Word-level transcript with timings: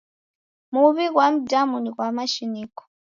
Muw'I 0.71 1.05
ghwa 1.13 1.25
mdamu 1.33 1.75
ni 1.79 1.89
ghwa 1.93 2.07
mashiniko. 2.17 2.83